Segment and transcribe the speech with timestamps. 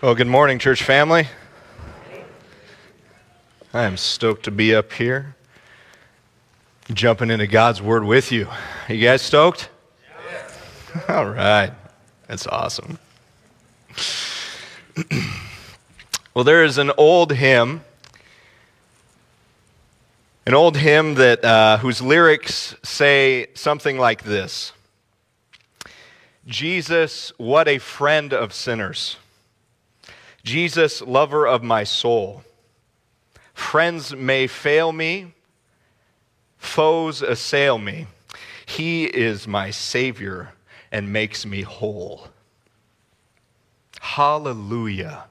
[0.00, 1.26] Well, good morning, church family.
[3.74, 5.34] I am stoked to be up here,
[6.94, 8.46] jumping into God's Word with you.
[8.88, 9.70] Are you guys stoked?
[11.08, 11.72] All right.
[12.28, 13.00] That's awesome.
[16.32, 17.80] well, there is an old hymn,
[20.46, 24.72] an old hymn that uh, whose lyrics say something like this:
[26.46, 29.16] "Jesus, what a friend of sinners."
[30.48, 32.42] Jesus, lover of my soul.
[33.52, 35.34] Friends may fail me,
[36.56, 38.06] foes assail me.
[38.64, 40.54] He is my Savior
[40.90, 42.28] and makes me whole.
[44.00, 45.24] Hallelujah.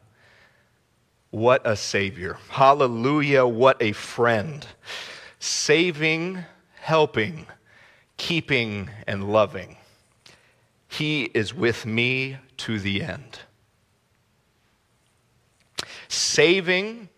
[1.32, 2.38] What a Savior.
[2.50, 3.48] Hallelujah.
[3.48, 4.68] What a friend.
[5.40, 6.44] Saving,
[6.76, 7.48] helping,
[8.18, 9.78] keeping, and loving.
[10.88, 13.40] He is with me to the end
[16.18, 17.10] saving,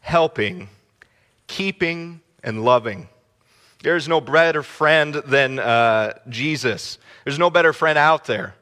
[0.00, 0.68] helping,
[1.46, 3.08] keeping, and loving.
[3.82, 6.98] There's no better friend than uh, Jesus.
[7.24, 8.54] There's no better friend out there.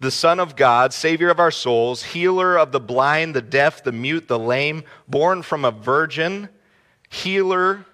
[0.00, 3.92] The Son of God, Savior of our souls, healer of the blind, the deaf, the
[3.92, 6.48] mute, the lame, born from a virgin,
[7.08, 7.84] healer.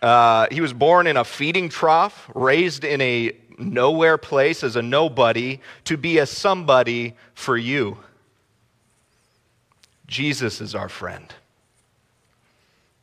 [0.00, 4.82] Uh, he was born in a feeding trough, raised in a nowhere place as a
[4.82, 7.98] nobody to be a somebody for you.
[10.06, 11.32] Jesus is our friend.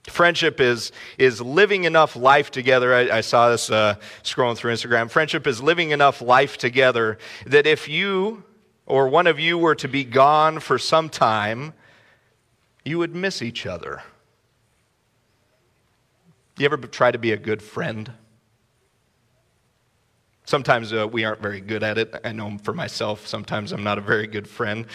[0.08, 2.94] Friendship is, is living enough life together.
[2.94, 5.10] I, I saw this uh, scrolling through Instagram.
[5.10, 8.44] Friendship is living enough life together that if you
[8.86, 11.74] or one of you were to be gone for some time,
[12.84, 14.04] you would miss each other.
[16.58, 18.12] You ever try to be a good friend?
[20.46, 22.14] Sometimes uh, we aren't very good at it.
[22.24, 24.86] I know for myself, sometimes I'm not a very good friend.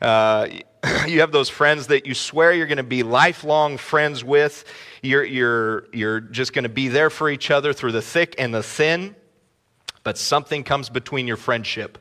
[0.00, 0.48] Uh,
[1.06, 4.64] you have those friends that you swear you're going to be lifelong friends with.
[5.02, 8.54] You're, you're, you're just going to be there for each other through the thick and
[8.54, 9.14] the thin,
[10.02, 11.98] but something comes between your friendship.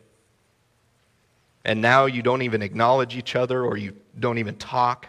[1.66, 5.08] And now you don't even acknowledge each other or you don't even talk.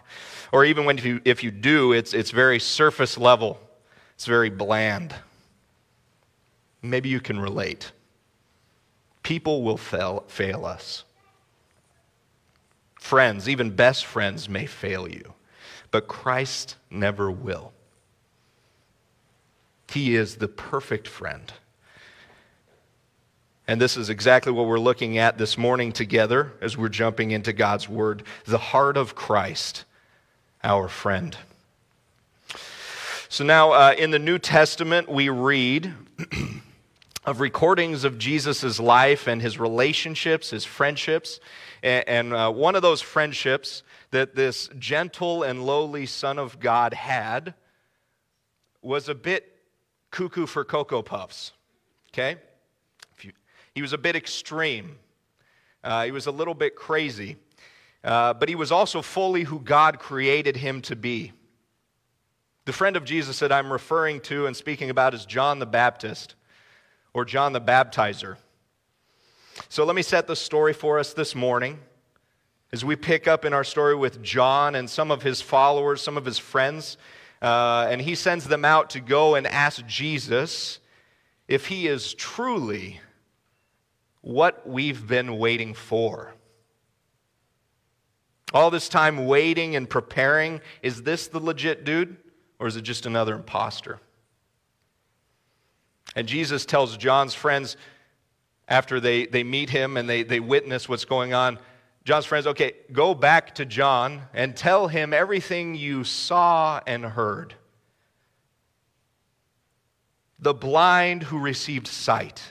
[0.52, 3.60] Or even when you, if you do, it's, it's very surface level,
[4.14, 5.14] it's very bland.
[6.84, 7.92] Maybe you can relate.
[9.22, 11.04] People will fail, fail us.
[13.00, 15.32] Friends, even best friends, may fail you,
[15.90, 17.72] but Christ never will.
[19.90, 21.50] He is the perfect friend.
[23.66, 27.54] And this is exactly what we're looking at this morning together as we're jumping into
[27.54, 29.84] God's Word the heart of Christ,
[30.62, 31.34] our friend.
[33.30, 35.94] So now uh, in the New Testament, we read
[37.24, 41.40] of recordings of Jesus' life and his relationships, his friendships.
[41.82, 46.92] And, and uh, one of those friendships that this gentle and lowly Son of God
[46.92, 47.54] had
[48.82, 49.50] was a bit
[50.10, 51.52] cuckoo for Cocoa Puffs.
[52.12, 52.36] Okay?
[53.22, 53.32] You,
[53.74, 54.96] he was a bit extreme,
[55.82, 57.36] uh, he was a little bit crazy,
[58.04, 61.32] uh, but he was also fully who God created him to be.
[62.66, 66.34] The friend of Jesus that I'm referring to and speaking about is John the Baptist
[67.14, 68.36] or John the Baptizer.
[69.68, 71.78] So let me set the story for us this morning
[72.72, 76.16] as we pick up in our story with John and some of his followers, some
[76.16, 76.98] of his friends.
[77.40, 80.80] Uh, and he sends them out to go and ask Jesus
[81.46, 83.00] if he is truly
[84.22, 86.34] what we've been waiting for.
[88.52, 92.16] All this time waiting and preparing, is this the legit dude
[92.58, 94.00] or is it just another impostor?
[96.14, 97.76] And Jesus tells John's friends
[98.68, 101.58] after they, they meet him and they, they witness what's going on,
[102.04, 107.54] John's friends, okay, go back to John and tell him everything you saw and heard.
[110.38, 112.42] The blind who received sight,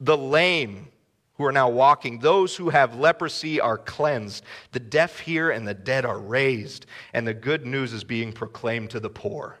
[0.00, 0.88] the lame
[1.34, 5.74] who are now walking, those who have leprosy are cleansed, the deaf hear and the
[5.74, 9.58] dead are raised, and the good news is being proclaimed to the poor.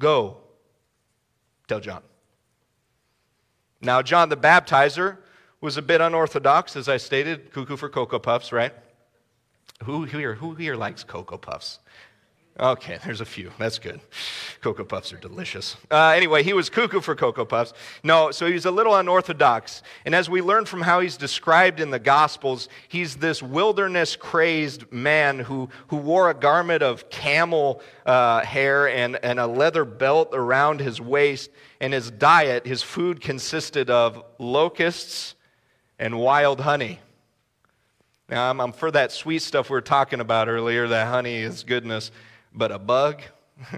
[0.00, 0.38] Go,
[1.70, 2.02] Tell John.
[3.80, 5.18] Now, John the Baptizer
[5.60, 8.74] was a bit unorthodox, as I stated, cuckoo for Cocoa Puffs, right?
[9.84, 11.78] Who here, who here likes Cocoa Puffs?
[12.58, 13.52] Okay, there's a few.
[13.58, 14.00] That's good.
[14.60, 15.76] Cocoa Puffs are delicious.
[15.90, 17.72] Uh, anyway, he was cuckoo for Cocoa Puffs.
[18.02, 19.82] No, so he's a little unorthodox.
[20.04, 24.92] And as we learn from how he's described in the Gospels, he's this wilderness crazed
[24.92, 30.30] man who, who wore a garment of camel uh, hair and, and a leather belt
[30.32, 31.50] around his waist.
[31.80, 35.34] And his diet, his food consisted of locusts
[35.98, 36.98] and wild honey.
[38.28, 41.64] Now, I'm, I'm for that sweet stuff we were talking about earlier, that honey is
[41.64, 42.12] goodness,
[42.52, 43.22] but a bug?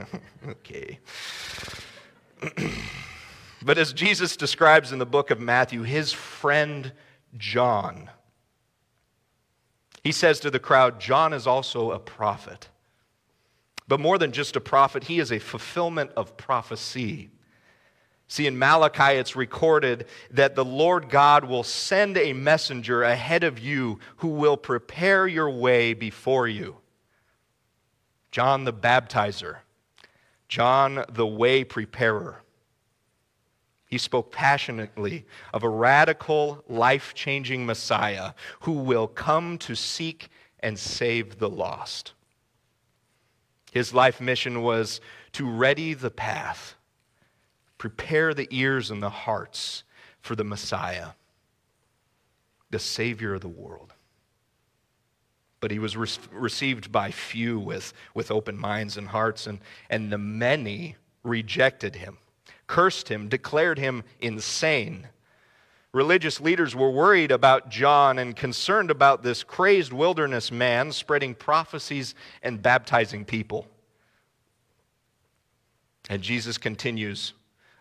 [0.48, 0.98] okay.
[3.62, 6.92] but as Jesus describes in the book of Matthew, his friend
[7.36, 8.10] John,
[10.02, 12.68] he says to the crowd, John is also a prophet.
[13.86, 17.30] But more than just a prophet, he is a fulfillment of prophecy.
[18.26, 23.58] See, in Malachi, it's recorded that the Lord God will send a messenger ahead of
[23.58, 26.76] you who will prepare your way before you.
[28.32, 29.58] John the baptizer,
[30.48, 32.42] John the way preparer.
[33.88, 40.30] He spoke passionately of a radical, life changing Messiah who will come to seek
[40.60, 42.14] and save the lost.
[43.70, 45.00] His life mission was
[45.32, 46.74] to ready the path
[47.82, 49.82] Prepare the ears and the hearts
[50.20, 51.08] for the Messiah,
[52.70, 53.92] the Savior of the world.
[55.62, 60.12] But he was re- received by few with, with open minds and hearts, and, and
[60.12, 62.18] the many rejected him,
[62.66, 65.06] cursed him, declared him insane.
[65.92, 72.16] Religious leaders were worried about John and concerned about this crazed wilderness man spreading prophecies
[72.42, 73.68] and baptizing people.
[76.10, 77.34] And Jesus continues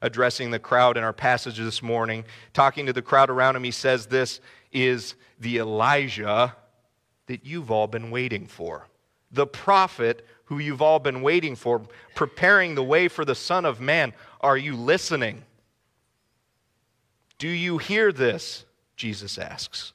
[0.03, 2.25] addressing the crowd in our passage this morning.
[2.53, 4.39] Talking to the crowd around him, he says, This
[4.71, 6.55] is the Elijah
[7.31, 8.89] that you've all been waiting for.
[9.31, 11.81] The prophet who you've all been waiting for,
[12.13, 14.11] preparing the way for the Son of Man.
[14.41, 15.45] Are you listening?
[17.37, 18.65] Do you hear this?
[18.97, 19.93] Jesus asks.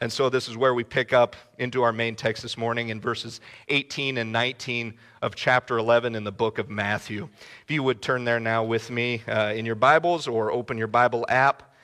[0.00, 3.00] And so this is where we pick up into our main text this morning in
[3.00, 3.40] verses
[3.70, 7.28] 18 and 19 of chapter 11 in the book of Matthew.
[7.64, 10.86] If you would turn there now with me uh, in your Bibles or open your
[10.86, 11.74] Bible app,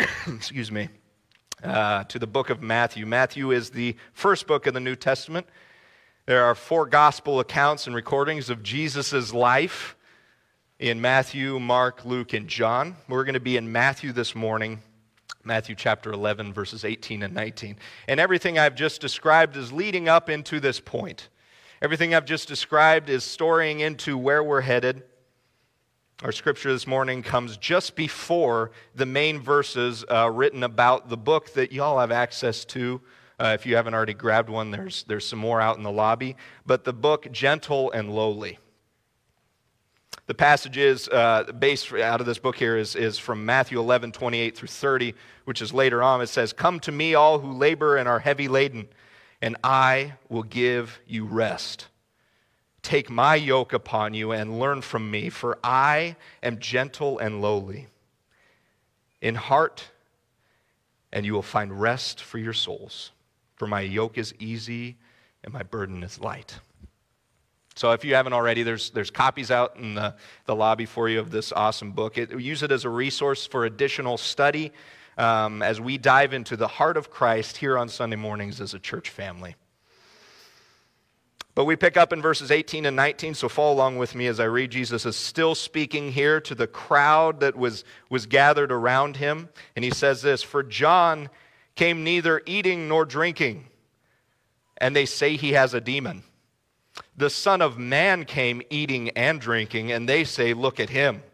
[0.26, 0.88] excuse me,
[1.62, 3.06] uh, to the book of Matthew.
[3.06, 5.46] Matthew is the first book of the New Testament.
[6.26, 9.96] There are four gospel accounts and recordings of Jesus' life
[10.78, 12.96] in Matthew, Mark, Luke, and John.
[13.08, 14.82] We're going to be in Matthew this morning
[15.44, 17.76] Matthew chapter 11, verses 18 and 19.
[18.06, 21.28] And everything I've just described is leading up into this point.
[21.80, 25.04] Everything I've just described is storing into where we're headed.
[26.24, 31.52] Our scripture this morning comes just before the main verses uh, written about the book
[31.52, 33.00] that y'all have access to.
[33.38, 36.34] Uh, if you haven't already grabbed one, there's, there's some more out in the lobby.
[36.66, 38.58] But the book, Gentle and Lowly.
[40.26, 44.10] The passage is uh, based out of this book here is, is from Matthew 11,
[44.10, 46.20] 28 through 30, which is later on.
[46.20, 48.88] It says, Come to me, all who labor and are heavy laden,
[49.40, 51.86] and I will give you rest.
[52.88, 57.86] Take my yoke upon you and learn from me, for I am gentle and lowly
[59.20, 59.84] in heart,
[61.12, 63.10] and you will find rest for your souls.
[63.56, 64.96] For my yoke is easy
[65.44, 66.58] and my burden is light.
[67.74, 70.14] So if you haven't already, there's, there's copies out in the,
[70.46, 72.16] the lobby for you of this awesome book.
[72.16, 74.72] It, use it as a resource for additional study
[75.18, 78.78] um, as we dive into the heart of Christ here on Sunday mornings as a
[78.78, 79.56] church family.
[81.58, 84.38] But we pick up in verses 18 and 19, so follow along with me as
[84.38, 84.70] I read.
[84.70, 89.48] Jesus is still speaking here to the crowd that was, was gathered around him.
[89.74, 91.28] And he says this For John
[91.74, 93.66] came neither eating nor drinking,
[94.76, 96.22] and they say he has a demon.
[97.16, 101.24] The Son of Man came eating and drinking, and they say, Look at him,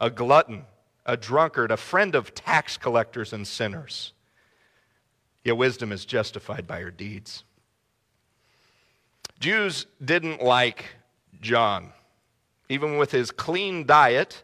[0.00, 0.64] a glutton,
[1.04, 4.12] a drunkard, a friend of tax collectors and sinners.
[5.42, 7.42] Yet wisdom is justified by her deeds.
[9.38, 10.84] Jews didn't like
[11.40, 11.92] John.
[12.68, 14.42] Even with his clean diet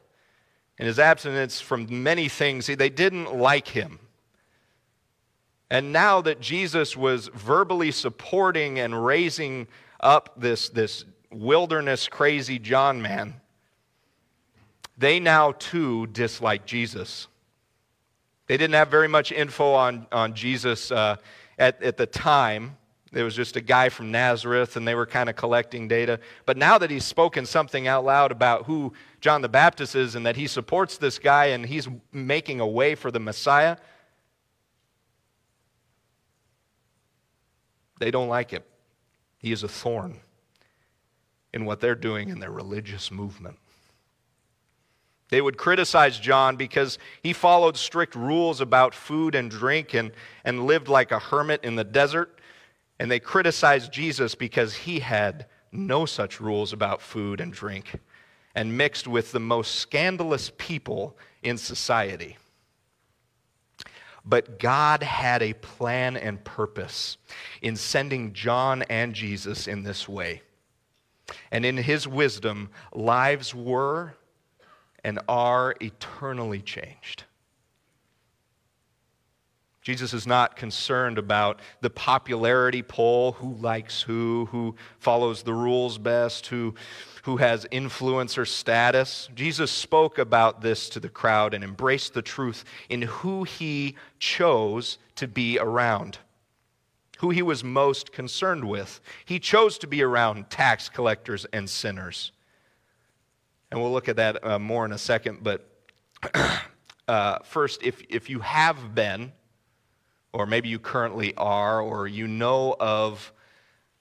[0.79, 3.99] and his abstinence from many things, they didn't like him.
[5.71, 9.67] And now that Jesus was verbally supporting and raising
[10.01, 13.41] up this, this wilderness crazy John man,
[14.99, 17.27] they now too dislike Jesus.
[18.47, 21.17] They didn't have very much info on, on Jesus uh,
[21.59, 22.77] at, at the time.
[23.13, 26.19] There was just a guy from Nazareth, and they were kind of collecting data.
[26.47, 30.25] But now that he's spoken something out loud about who John the Baptist is and
[30.25, 33.77] that he supports this guy and he's making a way for the Messiah,
[38.01, 38.67] they don't like it.
[39.39, 40.19] He is a thorn
[41.53, 43.59] in what they're doing in their religious movement.
[45.29, 50.13] They would criticize John because he followed strict rules about food and drink and,
[50.45, 52.39] and lived like a hermit in the desert.
[52.99, 57.99] And they criticized Jesus because he had no such rules about food and drink
[58.55, 62.37] and mixed with the most scandalous people in society.
[64.25, 67.17] But God had a plan and purpose
[67.61, 70.43] in sending John and Jesus in this way.
[71.51, 74.15] And in his wisdom, lives were
[75.03, 77.25] and are eternally changed.
[79.83, 85.99] Jesus is not concerned about the popularity poll, who likes who, who follows the rules
[85.99, 86.77] best, who,
[87.25, 89.29] who has influence or status.
[89.35, 94.99] Jesus spoke about this to the crowd and embraced the truth in who he chose
[95.17, 96.19] to be around,
[97.19, 99.01] who he was most concerned with.
[99.25, 102.31] He chose to be around tax collectors and sinners.
[103.73, 105.69] And we'll look at that uh, more in a second, but
[107.09, 109.33] uh, first, if, if you have been,
[110.33, 113.33] or maybe you currently are, or you know of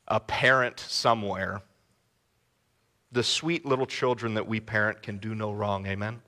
[0.07, 1.61] a parent somewhere,
[3.11, 5.85] the sweet little children that we parent can do no wrong.
[5.85, 6.21] Amen?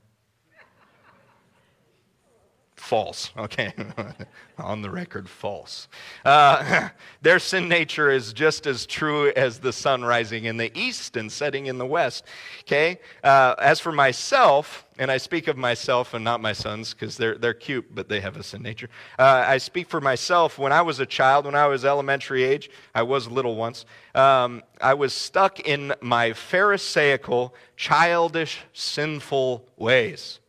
[2.84, 3.30] False.
[3.34, 3.72] Okay.
[4.58, 5.88] On the record, false.
[6.22, 6.90] Uh,
[7.22, 11.32] their sin nature is just as true as the sun rising in the east and
[11.32, 12.24] setting in the west.
[12.60, 13.00] Okay.
[13.22, 17.38] Uh, as for myself, and I speak of myself and not my sons because they're,
[17.38, 18.90] they're cute, but they have a sin nature.
[19.18, 20.58] Uh, I speak for myself.
[20.58, 24.62] When I was a child, when I was elementary age, I was little once, um,
[24.78, 30.40] I was stuck in my Pharisaical, childish, sinful ways.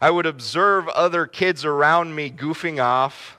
[0.00, 3.38] I would observe other kids around me goofing off,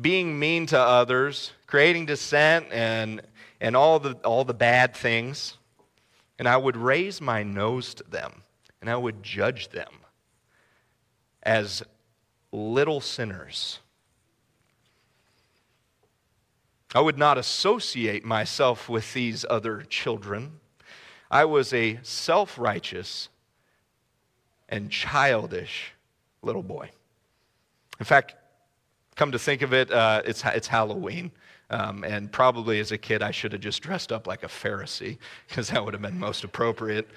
[0.00, 3.22] being mean to others, creating dissent and,
[3.60, 5.56] and all, the, all the bad things.
[6.38, 8.42] And I would raise my nose to them
[8.80, 9.92] and I would judge them
[11.42, 11.82] as
[12.52, 13.80] little sinners.
[16.94, 20.60] I would not associate myself with these other children.
[21.30, 23.28] I was a self righteous
[24.68, 25.94] and childish
[26.46, 26.88] little boy.
[27.98, 28.36] In fact,
[29.16, 31.30] come to think of it, uh, it's, it's Halloween.
[31.68, 35.18] Um, and probably as a kid, I should have just dressed up like a Pharisee
[35.48, 37.08] because that would have been most appropriate.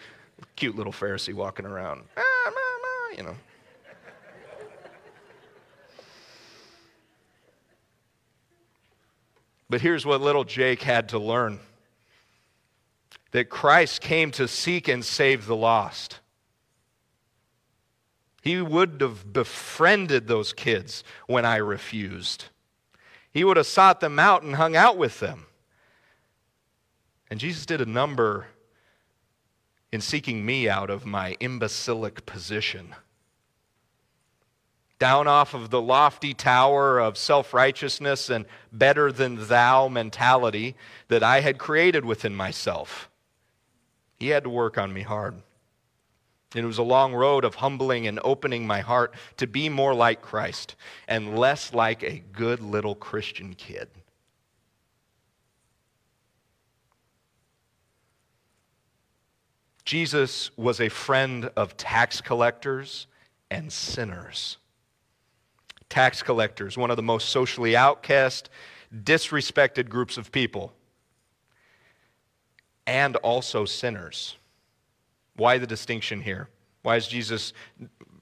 [0.55, 3.35] Cute little Pharisee walking around, ah, mama, you know.
[9.69, 11.59] But here's what little Jake had to learn
[13.31, 16.19] that Christ came to seek and save the lost.
[18.41, 22.45] He would have befriended those kids when I refused.
[23.31, 25.45] He would have sought them out and hung out with them.
[27.29, 28.47] And Jesus did a number
[29.91, 32.95] in seeking me out of my imbecilic position.
[34.97, 40.75] Down off of the lofty tower of self righteousness and better than thou mentality
[41.07, 43.09] that I had created within myself.
[44.17, 45.35] He had to work on me hard.
[46.55, 49.93] And it was a long road of humbling and opening my heart to be more
[49.93, 50.75] like Christ
[51.07, 53.87] and less like a good little Christian kid.
[59.85, 63.07] Jesus was a friend of tax collectors
[63.49, 64.57] and sinners.
[65.89, 68.49] Tax collectors, one of the most socially outcast,
[68.93, 70.73] disrespected groups of people,
[72.85, 74.35] and also sinners.
[75.39, 76.49] Why the distinction here?
[76.83, 77.53] Why does Jesus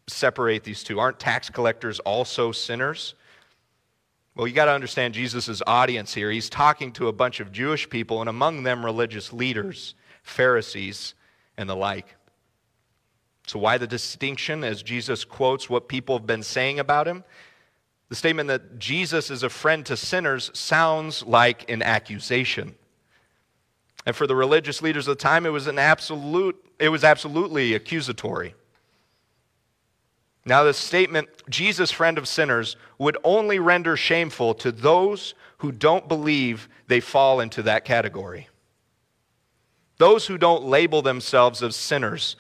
[0.08, 1.00] separate these two?
[1.00, 3.16] Aren't tax collectors also sinners?
[4.36, 6.30] Well, you got to understand Jesus' audience here.
[6.30, 11.16] He's talking to a bunch of Jewish people, and among them, religious leaders, Pharisees,
[11.58, 12.16] and the like.
[13.48, 17.24] So, why the distinction as Jesus quotes what people have been saying about him?
[18.10, 22.76] The statement that Jesus is a friend to sinners sounds like an accusation.
[24.08, 27.74] And for the religious leaders of the time, it was an absolute it was absolutely
[27.74, 28.56] accusatory.
[30.46, 36.08] Now, the statement, Jesus, friend of sinners, would only render shameful to those who don't
[36.08, 38.48] believe they fall into that category.
[39.98, 42.38] Those who don't label themselves as sinners.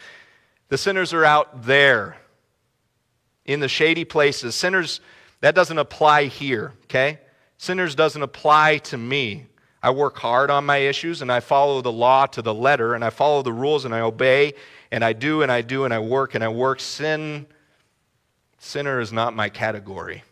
[0.69, 2.15] The sinners are out there
[3.43, 4.55] in the shady places.
[4.55, 5.01] Sinners,
[5.41, 7.19] that doesn't apply here, okay?
[7.57, 9.47] Sinners doesn't apply to me.
[9.81, 13.05] I work hard on my issues and I follow the law to the letter and
[13.05, 14.53] I follow the rules and I obey
[14.91, 16.79] and I do and I do and I work and I work.
[16.79, 17.45] Sin,
[18.57, 20.23] sinner is not my category.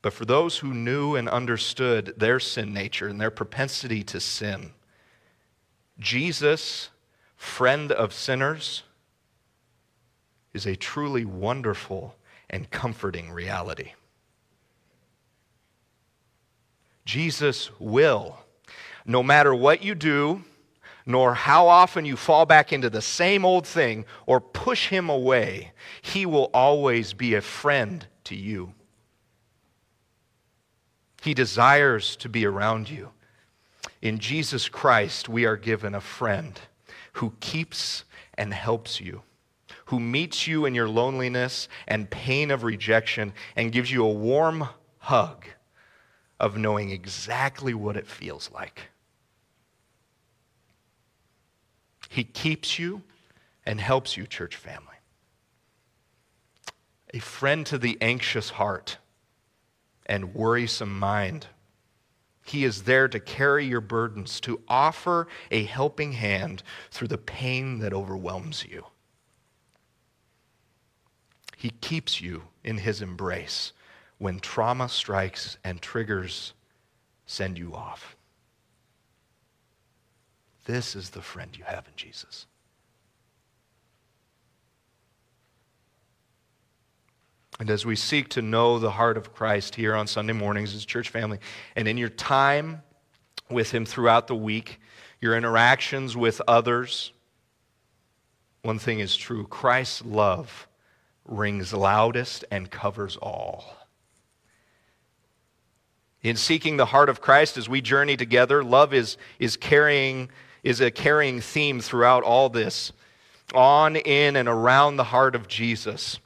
[0.00, 4.72] But for those who knew and understood their sin nature and their propensity to sin,
[5.98, 6.90] Jesus,
[7.36, 8.82] friend of sinners,
[10.52, 12.16] is a truly wonderful
[12.50, 13.92] and comforting reality.
[17.04, 18.38] Jesus will.
[19.04, 20.44] No matter what you do,
[21.04, 25.72] nor how often you fall back into the same old thing or push him away.
[26.00, 28.74] He will always be a friend to you.
[31.22, 33.10] He desires to be around you.
[34.00, 36.58] In Jesus Christ, we are given a friend
[37.14, 38.04] who keeps
[38.34, 39.22] and helps you,
[39.86, 44.68] who meets you in your loneliness and pain of rejection and gives you a warm
[44.98, 45.46] hug
[46.42, 48.90] of knowing exactly what it feels like.
[52.08, 53.02] He keeps you
[53.64, 54.96] and helps you, church family.
[57.14, 58.98] A friend to the anxious heart
[60.04, 61.46] and worrisome mind.
[62.44, 67.78] He is there to carry your burdens, to offer a helping hand through the pain
[67.78, 68.86] that overwhelms you.
[71.56, 73.72] He keeps you in his embrace
[74.22, 76.52] when trauma strikes and triggers
[77.26, 78.14] send you off.
[80.64, 82.46] This is the friend you have in Jesus.
[87.58, 90.84] And as we seek to know the heart of Christ here on Sunday mornings as
[90.84, 91.40] church family,
[91.74, 92.80] and in your time
[93.50, 94.78] with Him throughout the week,
[95.20, 97.10] your interactions with others,
[98.62, 100.68] one thing is true Christ's love
[101.24, 103.81] rings loudest and covers all.
[106.22, 110.30] In seeking the heart of Christ as we journey together, love is, is, carrying,
[110.62, 112.92] is a carrying theme throughout all this,
[113.54, 116.20] on, in, and around the heart of Jesus.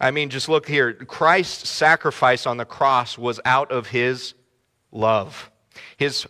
[0.00, 0.92] I mean, just look here.
[0.92, 4.34] Christ's sacrifice on the cross was out of his
[4.90, 5.50] love.
[5.96, 6.26] His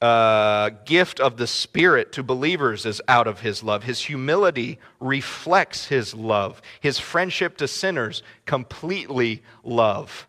[0.00, 3.84] uh, gift of the Spirit to believers is out of his love.
[3.84, 6.60] His humility reflects his love.
[6.80, 10.26] His friendship to sinners completely love.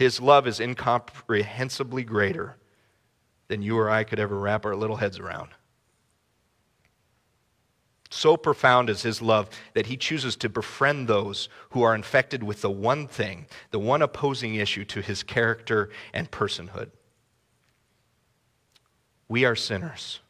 [0.00, 2.56] His love is incomprehensibly greater
[3.48, 5.50] than you or I could ever wrap our little heads around.
[8.08, 12.62] So profound is his love that he chooses to befriend those who are infected with
[12.62, 16.92] the one thing, the one opposing issue to his character and personhood.
[19.28, 20.20] We are sinners,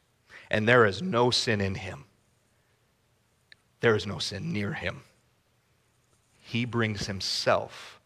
[0.49, 2.03] and there is no sin in him.
[3.79, 5.03] There is no sin near him.
[6.41, 8.00] He brings himself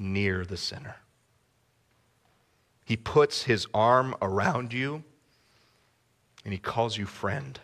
[0.00, 0.96] near the sinner.
[2.84, 5.04] He puts his arm around you
[6.44, 7.60] and he calls you friend.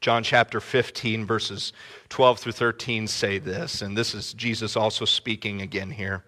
[0.00, 1.72] John chapter 15, verses
[2.08, 6.24] 12 through 13 say this, and this is Jesus also speaking again here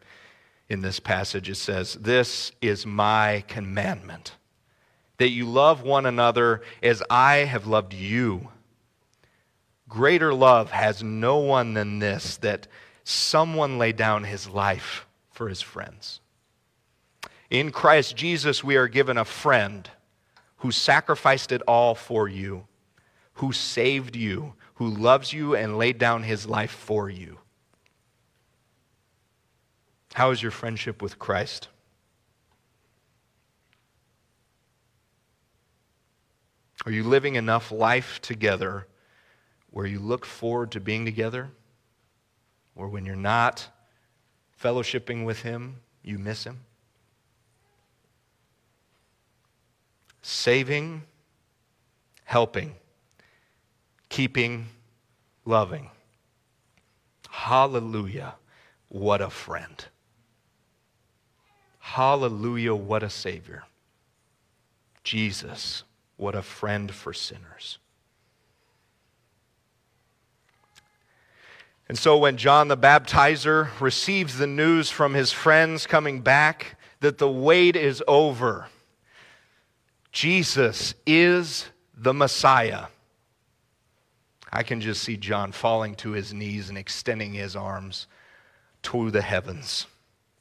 [0.69, 1.49] in this passage.
[1.49, 4.37] It says, This is my commandment,
[5.19, 8.49] that you love one another as I have loved you.
[9.91, 12.69] Greater love has no one than this, that
[13.03, 16.21] someone lay down his life for his friends.
[17.51, 19.91] In Christ Jesus, we are given a friend
[20.59, 22.69] who sacrificed it all for you,
[23.35, 27.39] who saved you, who loves you and laid down his life for you.
[30.15, 31.67] How is your friendship with Christ?
[36.87, 38.87] Are you living enough life together
[39.71, 41.51] where you look forward to being together,
[42.75, 43.69] or when you're not
[44.63, 46.61] fellowshipping with Him, you miss Him?
[50.23, 51.03] Saving,
[52.25, 52.75] helping,
[54.09, 54.67] keeping,
[55.45, 55.91] loving.
[57.29, 58.35] Hallelujah,
[58.89, 59.85] what a friend.
[61.79, 63.65] Hallelujah, what a Savior.
[65.03, 65.85] Jesus,
[66.17, 67.79] what a friend for sinners.
[71.91, 77.19] And so when John the Baptizer receives the news from his friends coming back that
[77.19, 78.69] the wait is over,
[80.13, 82.85] Jesus is the Messiah.
[84.53, 88.07] I can just see John falling to his knees and extending his arms
[88.83, 89.89] to the heavens,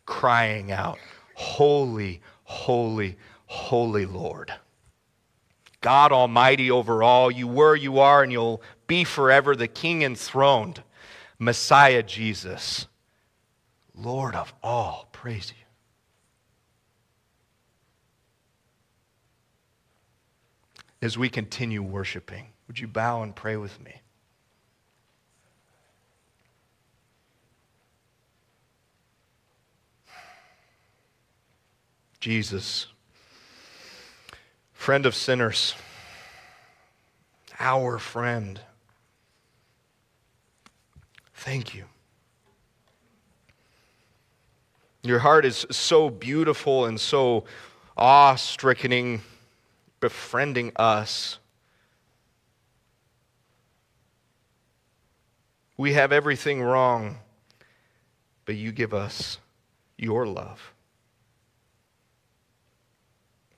[0.05, 0.99] crying out,
[1.33, 4.53] Holy, holy, holy Lord.
[5.81, 10.83] God Almighty over all, you were, you are, and you'll be forever the King enthroned.
[11.39, 12.85] Messiah Jesus,
[13.95, 15.65] Lord of all, praise you.
[21.01, 24.01] As we continue worshiping, would you bow and pray with me?
[32.19, 32.87] Jesus,
[34.73, 35.73] friend of sinners,
[37.61, 38.59] our friend.
[41.39, 41.85] Thank you.
[45.03, 47.45] Your heart is so beautiful and so
[47.97, 49.21] awe stricken,
[50.01, 51.39] befriending us.
[55.77, 57.19] We have everything wrong,
[58.43, 59.37] but you give us
[59.97, 60.73] your love.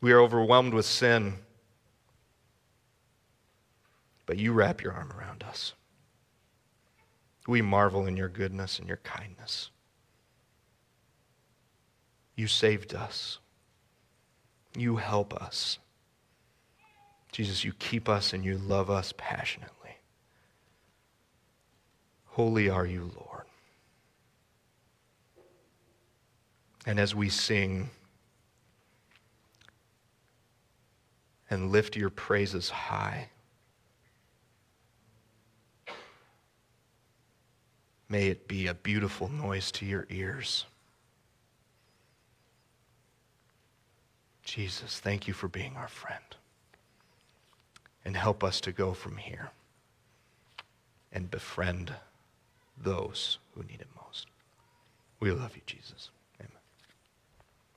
[0.01, 1.33] We are overwhelmed with sin,
[4.27, 5.73] but you wrap your arm around us.
[7.47, 9.71] We marvel in your goodness and your kindness.
[12.35, 13.39] You saved us.
[14.75, 15.79] You help us.
[17.31, 19.97] Jesus, you keep us and you love us passionately.
[22.25, 23.45] Holy are you, Lord.
[26.85, 27.89] And as we sing
[31.49, 33.29] and lift your praises high,
[38.11, 40.65] may it be a beautiful noise to your ears.
[44.43, 46.21] Jesus, thank you for being our friend.
[48.03, 49.51] And help us to go from here
[51.13, 51.93] and befriend
[52.77, 54.27] those who need it most.
[55.21, 56.09] We love you, Jesus.